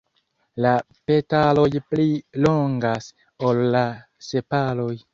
[0.65, 0.71] La
[1.11, 2.09] petaloj pli
[2.49, 3.13] longas
[3.51, 3.87] ol la
[4.33, 4.95] sepaloj.